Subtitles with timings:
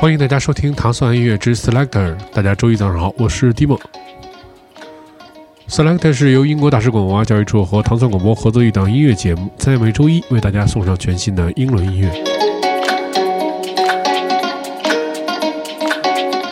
[0.00, 2.16] 欢迎大家收听糖蒜音乐之 Selector。
[2.32, 3.80] 大家周一早上好，我是 d i m o
[5.68, 12.10] Selector 是由英国大使馆文化教育处和糖蒜广播合作一档音乐节目，在每周一为大家送上全新的英伦音乐。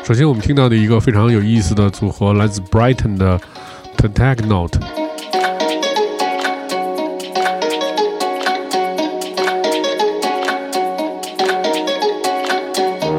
[0.04, 3.40] 首先，我们听到的一个非常有意思的组合，来自 Brighton 的
[3.96, 4.78] t a g Note。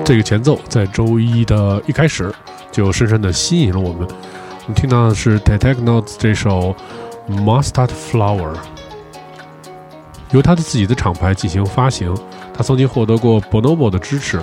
[0.09, 2.33] 这个前奏在周一的一开始
[2.71, 4.07] 就深深的吸引了我们。
[4.63, 6.75] 我们听到的是 t e t e c n o t e s 这首
[7.29, 8.55] Mustard Flower，
[10.31, 12.11] 由他的自己的厂牌进行发行。
[12.55, 14.41] 他曾经获得过 Bonobo 的支持。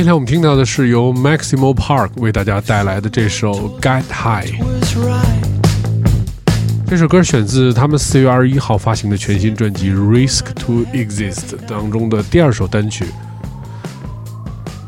[0.00, 3.52] 今天我们听到的是由 Maximo Park 为大家带来的这首
[3.82, 4.50] 《Get High》。
[6.88, 11.34] 这首歌选自他们四月二十一号发行的全新专辑《Risk to Exist》
[11.68, 13.04] 当中的第二首单曲。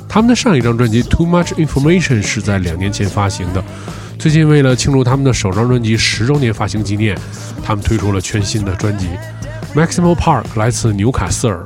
[0.09, 3.63] 他们的上一张专辑《Too Much Information》是在两年前发行的。
[4.19, 7.15] 最近为了庆祝他们的首张专辑十周年发行纪念，
[7.63, 9.09] 他们推出了全新的专辑。
[9.75, 11.63] Maximo Park 来自纽卡斯尔。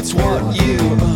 [0.00, 1.07] It's what you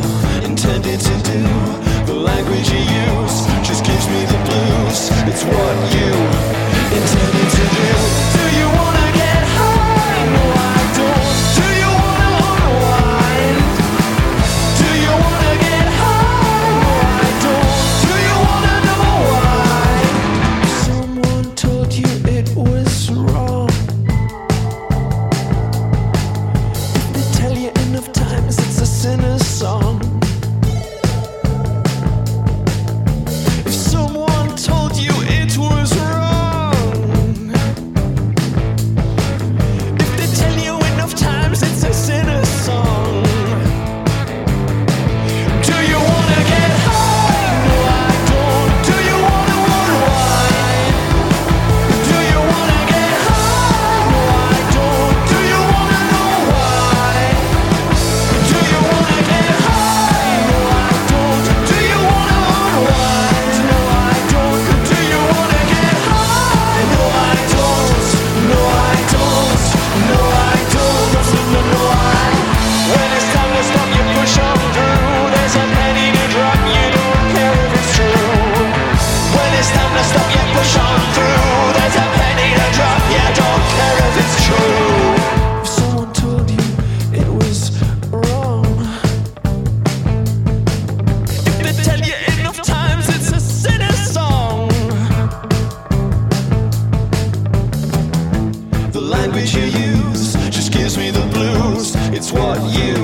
[102.23, 102.95] it's what you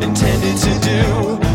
[0.00, 1.47] intended to do.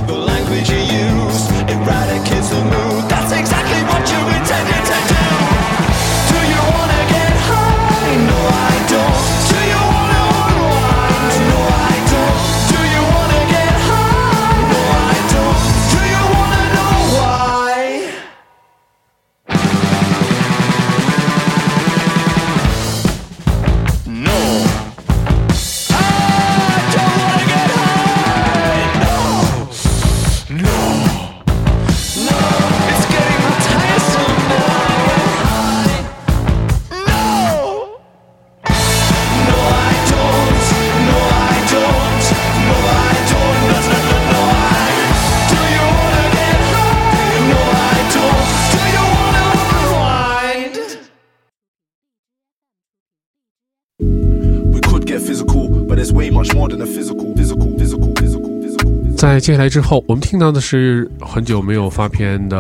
[59.18, 62.58] 在接下来之后，我们听到的是很久没有发片的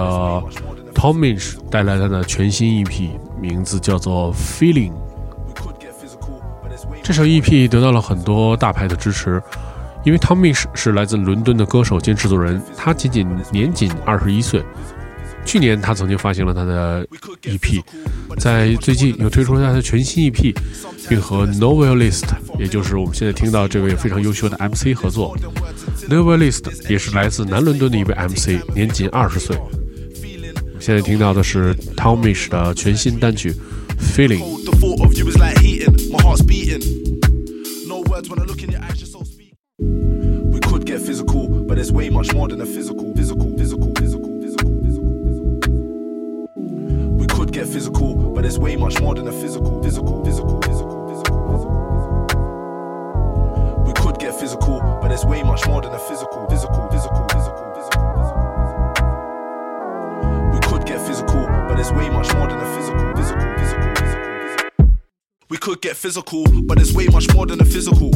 [0.93, 3.09] Tomish 带来他的全新 EP，
[3.41, 4.93] 名字叫做 Feeling。
[7.03, 9.43] 这首 EP 得到了很多大牌的支持，
[10.05, 14.63] 因为 Tomish 是来自伦敦的歌手兼制作人，他仅仅年仅二十一岁。
[15.45, 17.05] 去年他曾经发行了他的
[17.43, 17.81] EP，
[18.39, 20.55] 在最近又推出了他的全新 EP，
[21.07, 22.25] 并和 Novelist，
[22.57, 25.37] 也就是我们现在听到这位非常优秀的 MC 合作。
[26.09, 29.55] Novelist 也是来自南伦敦的一位 MC，年仅二十岁。
[30.79, 33.53] 现在听到的是 Tomish 的全新单曲
[33.99, 34.41] Feeling。
[40.85, 41.79] get physical, but
[47.73, 51.83] there's way much more than a physical, physical, physical, physical, physical, physical.
[54.19, 58.03] get physical, but there's way much more than a physical, physical, physical, physical, physical.
[60.53, 64.35] We could get physical, but there's way much more than a physical, physical, physical, physical,
[64.45, 64.91] physical.
[65.49, 68.11] We could get physical, but there's way much more than a physical.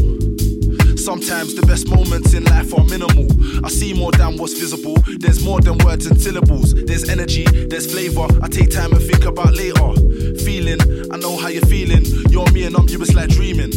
[1.07, 3.31] Sometimes the best moments in life are minimal.
[3.63, 4.95] I see more than what's visible.
[5.23, 6.73] There's more than words and syllables.
[6.73, 8.27] There's energy, there's flavor.
[8.43, 9.87] I take time and think about later.
[10.43, 12.03] Feeling, I know how you're feeling.
[12.27, 13.71] You're me and I'm you, it's like dreaming.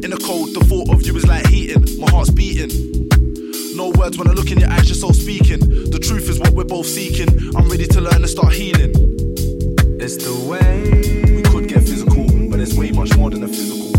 [0.00, 1.84] In the cold, the thought of you is like heating.
[2.00, 2.72] My heart's beating.
[3.76, 5.60] No words when I look in your eyes, you're so speaking.
[5.92, 7.28] The truth is what we're both seeking.
[7.54, 8.96] I'm ready to learn and start healing.
[10.00, 11.36] It's the way.
[11.36, 13.91] We could get physical, but it's way much more than a physical.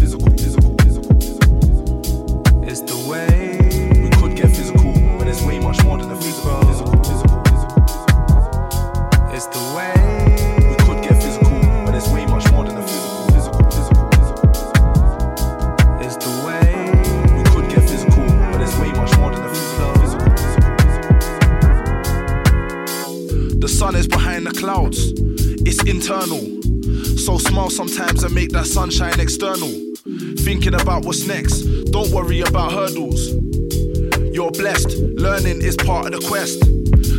[35.83, 36.59] Part of the quest.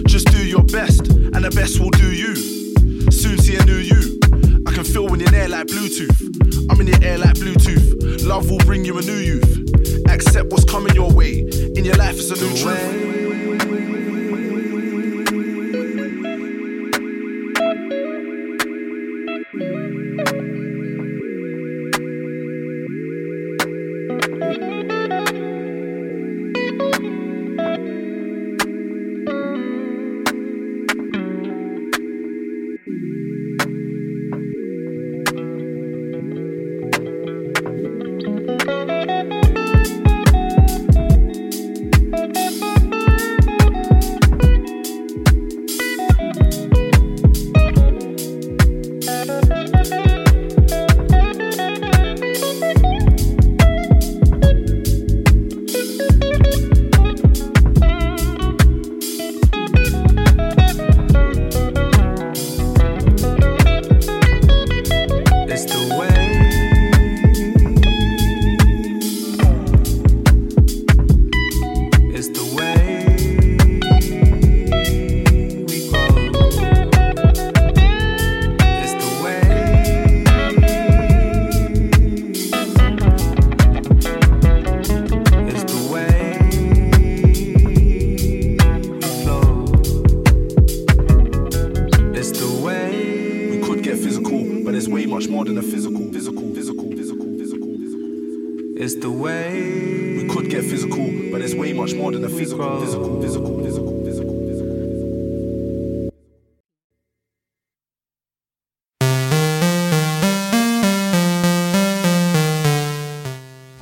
[0.06, 2.34] Just do your best, and the best will do you.
[3.10, 4.18] Soon see a new you.
[4.66, 6.16] I can feel when you're there like Bluetooth.
[6.70, 8.24] I'm in the air like Bluetooth.
[8.26, 10.08] Love will bring you a new youth.
[10.08, 11.40] Accept what's coming your way.
[11.40, 14.03] In your life, it's a new truth.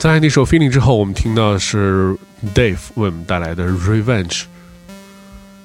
[0.03, 2.13] 在那首《Feeling》之后，我们听到的是
[2.53, 4.27] Dave 为我们带来的《Revenge》。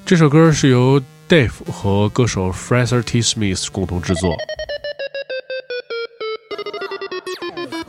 [0.06, 3.20] 这首歌是由 Dave 和歌手 Fraser T.
[3.20, 4.38] Smith 共同制作。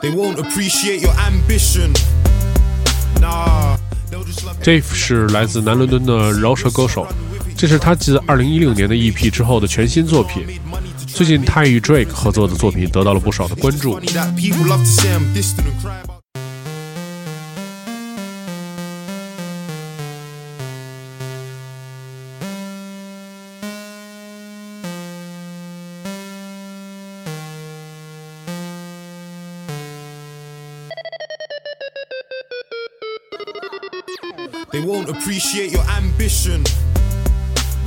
[0.00, 1.92] They won't appreciate your ambition.
[4.62, 7.06] Dave 是来自南伦敦的饶舌歌手，
[7.58, 10.46] 这是他自2016年的 EP 之后的全新作品。
[11.08, 14.00] 最近他与 Drake 合作的作品得到了不少的关注。
[34.70, 36.62] They won't appreciate your ambition.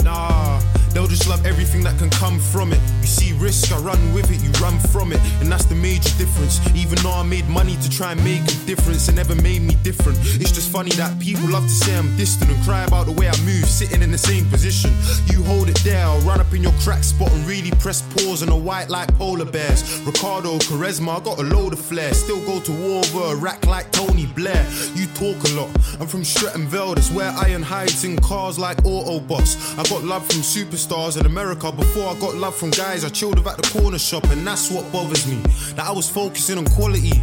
[0.03, 0.59] Nah.
[0.93, 2.81] They'll just love everything that can come from it.
[2.99, 5.19] You see risk, I run with it, you run from it.
[5.41, 6.61] And that's the major difference.
[6.75, 9.75] Even though I made money to try and make a difference, it never made me
[9.83, 10.17] different.
[10.39, 13.27] It's just funny that people love to say I'm distant and cry about the way
[13.27, 14.91] I move, sitting in the same position.
[15.25, 18.43] You hold it there, I'll run up in your crack spot and really press pause
[18.43, 19.81] on a white like polar bears.
[20.05, 22.13] Ricardo, charisma, I got a load of flair.
[22.13, 24.65] Still go to war over a rack like Tony Blair.
[24.93, 25.69] You talk a lot.
[25.99, 29.77] I'm from Streatham Vale, that's where iron hides in cars like Autobots.
[29.79, 31.71] I got love from superstars in America.
[31.71, 35.27] Before I got love from guys, I at the corner shop, and that's what bothers
[35.27, 35.37] me.
[35.75, 37.21] That I was focusing on quality.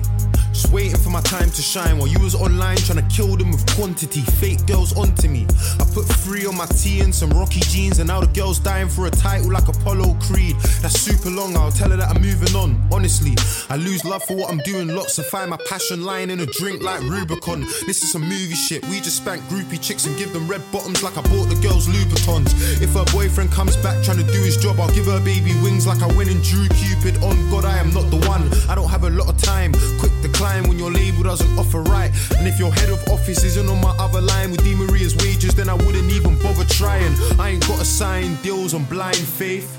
[0.53, 3.53] Just waiting for my time to shine while you was online trying to kill them
[3.53, 4.23] with quantity.
[4.41, 5.47] Fake girls onto me.
[5.79, 8.89] I put three on my tee and some rocky jeans, and now the girl's dying
[8.89, 10.55] for a title like Apollo Creed.
[10.83, 12.77] That's super long, I'll tell her that I'm moving on.
[12.93, 13.33] Honestly,
[13.71, 14.89] I lose love for what I'm doing.
[14.89, 17.61] Lots to find my passion lying in a drink like Rubicon.
[17.87, 18.85] This is some movie shit.
[18.89, 21.89] We just spank groupie chicks and give them red bottoms like I bought the girls
[21.89, 22.53] Louboutins.
[22.83, 25.87] If her boyfriend comes back trying to do his job, I'll give her baby wings
[25.87, 27.23] like I went and drew Cupid.
[27.25, 28.53] On God, I am not the one.
[28.69, 29.73] I don't have a lot of time.
[29.99, 32.13] Quick decline when your label doesn't offer right.
[32.37, 35.55] And if your head of office isn't on my other line with Di Maria's wages,
[35.55, 37.15] then I wouldn't even bother trying.
[37.39, 39.78] I ain't got to sign deals on blind faith.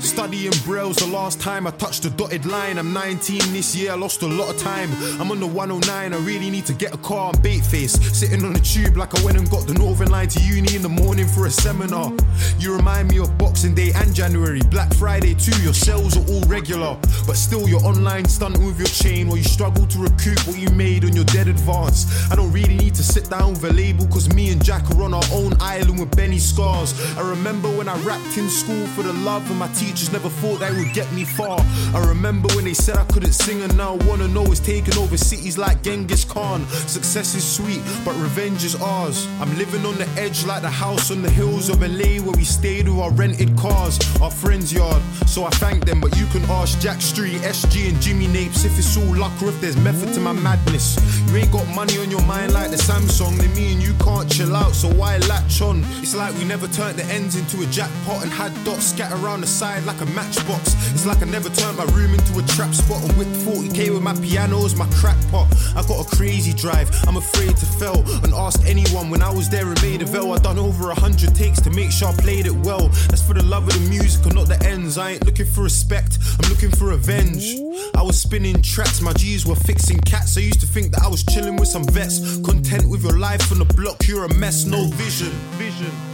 [0.00, 2.76] Studying Braille's the last time I touched the dotted line.
[2.76, 4.90] I'm 19 this year, I lost a lot of time.
[5.18, 7.92] I'm on the 109, I really need to get a car and bait face.
[8.16, 10.82] Sitting on the tube like I went and got the Northern Line to uni in
[10.82, 12.12] the morning for a seminar.
[12.58, 14.60] You remind me of Boxing Day and January.
[14.70, 16.98] Black Friday too, your sales are all regular.
[17.26, 20.68] But still, you're online stunting with your chain while you struggle to recoup what you
[20.70, 22.30] made on your dead advance.
[22.30, 25.02] I don't really need to sit down with a label, cause me and Jack are
[25.02, 26.92] on our own island with Benny Scarrs.
[27.16, 30.58] I remember when I rapped in school for the love, and my teachers never thought
[30.60, 31.58] that would get me far.
[31.94, 35.16] I remember when they said I couldn't sing, and now wanna know is taking over
[35.16, 36.66] cities like Genghis Khan.
[36.96, 39.28] Success is sweet, but revenge is ours.
[39.40, 42.44] I'm living on the edge like the house on the hills of LA where we
[42.44, 45.02] stayed with our rented cars, our friends' yard.
[45.26, 48.76] So I thank them, but you can ask Jack Street, SG, and Jimmy Napes if
[48.78, 50.86] it's all luck or if there's method to my madness.
[51.28, 54.28] You ain't got money on your mind like the Samsung, then me and you can't
[54.30, 55.84] chill out, so why latch on?
[56.02, 59.40] It's like we never turned the ends into a jackpot and had dots scattered around
[59.40, 60.74] the side like a matchbox.
[60.92, 64.02] It's like I never turned my room into a trap spot and whipped 40k with
[64.02, 65.48] my pianos, my crack pot.
[65.76, 68.04] I got a crazy drive, I'm afraid to fail.
[68.24, 71.34] And ask anyone when I was there in Maida Vale, I done over a hundred
[71.34, 72.88] takes to make sure I played it well.
[73.08, 74.98] That's for the love of the music and not the ends.
[74.98, 77.56] I ain't looking for respect, I'm looking for revenge.
[77.94, 80.36] I was spinning tracks, my G's were fixing cats.
[80.36, 82.38] I used to think that I was chilling with some vets.
[82.40, 84.86] Content with your life on the block, you're a mess, no.
[84.86, 86.09] Vision, vision.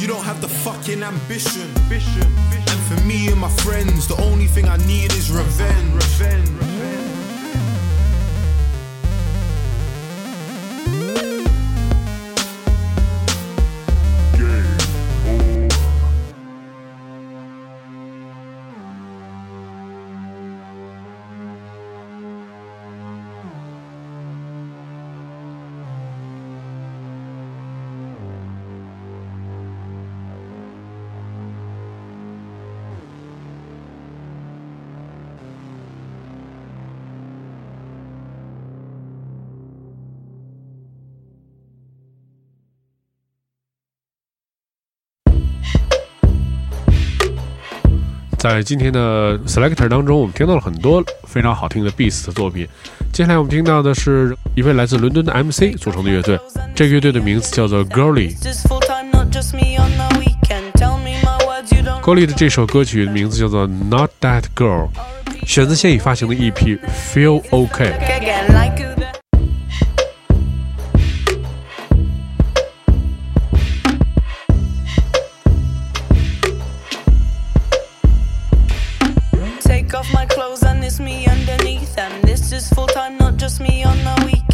[0.00, 1.68] You don't have the fucking ambition.
[1.90, 5.30] And for me and my friends, the only thing I need is.
[5.30, 6.69] Revenge.
[48.40, 52.66] 在今天的 Selector 当中，我们听到了很多非常好听的 Beats 的作品。
[53.12, 56.40] 接下来我们听到的是一位来自伦敦的 MC 组成的乐队，
[56.74, 58.34] 这个乐队的名字叫做 Girly。
[62.02, 64.88] Girly 的这首歌曲的名字叫做 Not That Girl，
[65.46, 66.78] 选自现已发行的 EP
[67.12, 67.92] Feel OK。
[83.20, 84.49] Not just me on the weekend.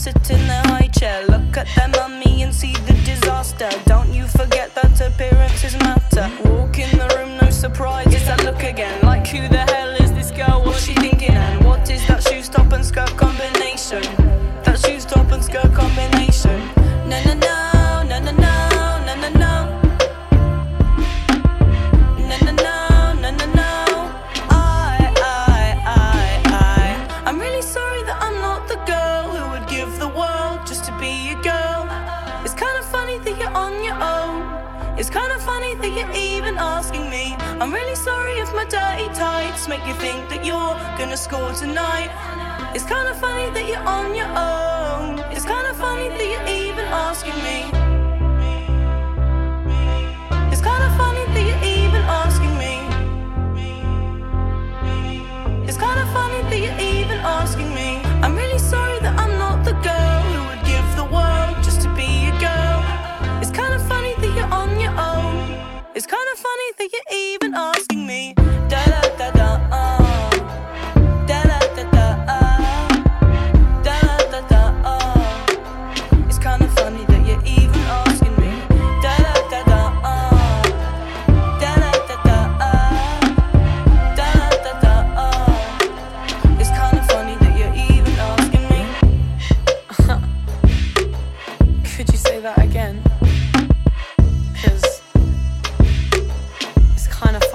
[0.00, 1.26] Sit in their high chair.
[1.26, 3.68] Look at their mummy and see the disaster.
[3.84, 3.99] Don't
[44.14, 45.18] your own.
[45.30, 47.69] It's kinda funny that you're even asking me.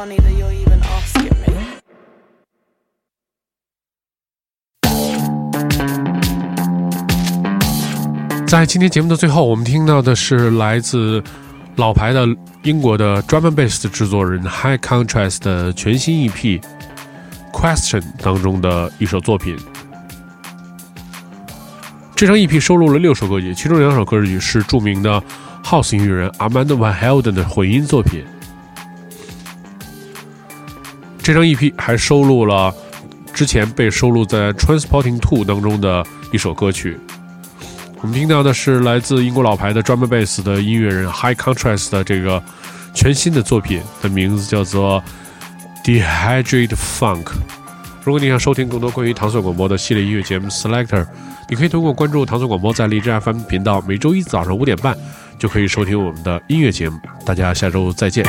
[0.06, 1.54] Funny that you're even asking me.
[8.48, 11.24] 在今天节目的最后，我们听到的是来自
[11.78, 12.26] 老牌的
[12.64, 16.60] 英国的 drum and bass 的制作人 High Contrast 的全新 EP
[17.52, 19.58] 《Question》当中的一首作品。
[22.16, 25.22] 这张 EP 收录了六首歌曲，其中两首歌曲是著名的
[25.64, 28.24] House 音乐人 Amanda Van Helden 的混音作品。
[31.26, 32.72] 这张 EP 还收录了
[33.34, 37.00] 之前被收录在《Transporting Two》当中的一首歌曲。
[38.00, 42.44] 我们听到的是来自英国老牌的 drum and bass 的音乐人 High Contrast 的这个
[42.94, 45.04] 全新的作品，的名字叫做
[45.84, 47.26] Dehydrated Funk。
[48.04, 51.08] 如果你想收听更多关于糖蒜广播的系列音乐节目 Selector，
[51.50, 54.96] 你可以通过关注糖蒜广播在荔枝 FM 频道，每周一早上五点半
[55.40, 57.00] 就可以收听我们的音乐节目。
[57.26, 58.24] 大家下周再见。